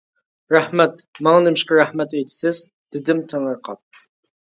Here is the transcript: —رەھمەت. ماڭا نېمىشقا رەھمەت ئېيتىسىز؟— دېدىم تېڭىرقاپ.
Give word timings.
—رەھمەت. 0.55 1.03
ماڭا 1.27 1.45
نېمىشقا 1.49 1.79
رەھمەت 1.83 2.17
ئېيتىسىز؟— 2.19 2.65
دېدىم 2.97 3.25
تېڭىرقاپ. 3.33 4.05